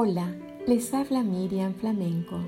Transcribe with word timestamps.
Hola, 0.00 0.32
les 0.64 0.94
habla 0.94 1.24
Miriam 1.24 1.74
Flamenco. 1.74 2.38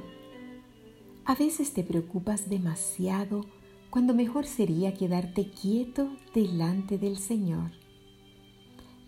A 1.24 1.34
veces 1.34 1.72
te 1.72 1.82
preocupas 1.82 2.48
demasiado 2.48 3.44
cuando 3.90 4.14
mejor 4.14 4.46
sería 4.46 4.94
quedarte 4.94 5.50
quieto 5.50 6.12
delante 6.32 6.96
del 6.96 7.18
Señor. 7.18 7.72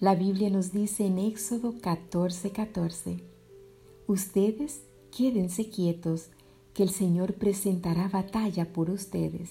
La 0.01 0.17
Biblia 0.17 0.51
nos 0.51 0.73
dice 0.73 1.07
en 1.07 1.21
Éxodo 1.21 1.75
14:14, 1.75 2.51
14, 2.51 3.23
ustedes 4.09 4.83
quédense 5.17 5.71
quietos, 5.71 6.31
que 6.75 6.83
el 6.83 6.91
Señor 6.91 7.35
presentará 7.35 8.09
batalla 8.09 8.73
por 8.73 8.91
ustedes. 8.91 9.51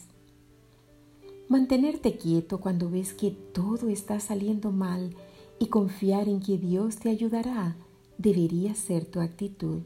Mantenerte 1.48 2.18
quieto 2.18 2.60
cuando 2.60 2.90
ves 2.90 3.14
que 3.14 3.32
todo 3.32 3.88
está 3.88 4.20
saliendo 4.20 4.74
mal 4.74 5.16
y 5.60 5.68
confiar 5.68 6.28
en 6.28 6.42
que 6.42 6.58
Dios 6.58 6.98
te 6.98 7.10
ayudará 7.10 7.78
debería 8.22 8.76
ser 8.76 9.06
tu 9.06 9.20
actitud. 9.20 9.82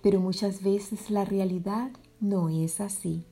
Pero 0.00 0.20
muchas 0.20 0.62
veces 0.62 1.10
la 1.10 1.24
realidad 1.24 1.90
no 2.20 2.48
es 2.48 2.80
así. 2.80 3.24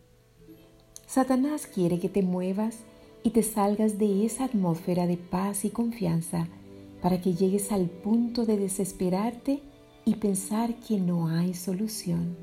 Satanás 1.06 1.66
quiere 1.66 1.98
que 1.98 2.08
te 2.08 2.22
muevas 2.22 2.78
y 3.22 3.30
te 3.30 3.42
salgas 3.42 3.98
de 3.98 4.24
esa 4.24 4.44
atmósfera 4.44 5.06
de 5.06 5.16
paz 5.16 5.64
y 5.64 5.70
confianza 5.70 6.48
para 7.02 7.20
que 7.20 7.34
llegues 7.34 7.72
al 7.72 7.86
punto 7.86 8.44
de 8.46 8.56
desesperarte 8.56 9.62
y 10.04 10.16
pensar 10.16 10.74
que 10.80 10.98
no 10.98 11.28
hay 11.28 11.54
solución. 11.54 12.36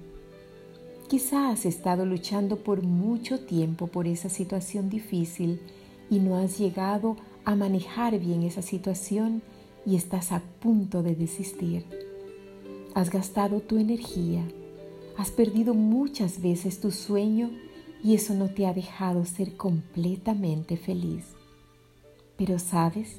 Quizás 1.07 1.59
has 1.59 1.65
estado 1.65 2.05
luchando 2.05 2.57
por 2.57 2.83
mucho 2.83 3.39
tiempo 3.39 3.87
por 3.87 4.07
esa 4.07 4.29
situación 4.29 4.89
difícil 4.89 5.61
y 6.09 6.19
no 6.19 6.37
has 6.37 6.59
llegado 6.59 7.15
a 7.45 7.55
manejar 7.55 8.19
bien 8.19 8.43
esa 8.43 8.61
situación 8.61 9.41
y 9.87 9.95
estás 9.95 10.33
a 10.33 10.41
punto 10.59 11.01
de 11.01 11.15
desistir. 11.15 11.85
Has 12.93 13.09
gastado 13.09 13.61
tu 13.61 13.77
energía, 13.77 14.45
has 15.17 15.31
perdido 15.31 15.73
muchas 15.73 16.41
veces 16.41 16.81
tu 16.81 16.91
sueño 16.91 17.49
y 18.03 18.13
eso 18.13 18.33
no 18.33 18.49
te 18.49 18.67
ha 18.67 18.73
dejado 18.73 19.23
ser 19.23 19.55
completamente 19.55 20.75
feliz. 20.75 21.23
Pero 22.35 22.59
sabes, 22.59 23.15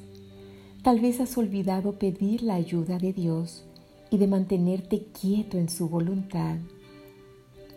tal 0.83 1.01
vez 1.01 1.21
has 1.21 1.39
olvidado 1.39 1.99
pedir 1.99 2.43
la 2.43 2.57
ayuda 2.57 2.99
de 2.99 3.15
Dios 3.15 3.65
y 4.11 4.19
de 4.19 4.27
mantenerte 4.27 5.07
quieto 5.19 5.57
en 5.57 5.71
su 5.71 5.89
voluntad. 5.89 6.59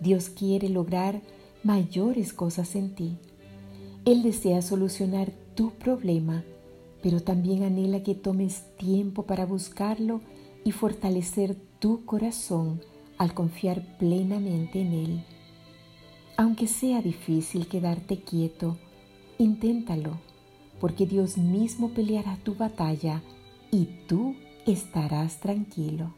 Dios 0.01 0.29
quiere 0.29 0.67
lograr 0.67 1.21
mayores 1.63 2.33
cosas 2.33 2.75
en 2.75 2.93
ti. 2.93 3.17
Él 4.03 4.21
desea 4.21 4.61
solucionar 4.61 5.31
tu 5.55 5.71
problema 5.71 6.43
pero 7.01 7.21
también 7.21 7.63
anhela 7.63 8.03
que 8.03 8.15
tomes 8.15 8.75
tiempo 8.77 9.23
para 9.23 9.45
buscarlo 9.45 10.21
y 10.63 10.71
fortalecer 10.71 11.55
tu 11.79 12.05
corazón 12.05 12.81
al 13.17 13.33
confiar 13.33 13.97
plenamente 13.97 14.81
en 14.81 14.93
Él. 14.93 15.23
Aunque 16.37 16.67
sea 16.67 17.01
difícil 17.01 17.67
quedarte 17.67 18.21
quieto, 18.21 18.77
inténtalo, 19.37 20.17
porque 20.79 21.05
Dios 21.05 21.37
mismo 21.37 21.89
peleará 21.89 22.37
tu 22.43 22.55
batalla 22.55 23.21
y 23.71 23.85
tú 24.07 24.35
estarás 24.65 25.39
tranquilo. 25.39 26.13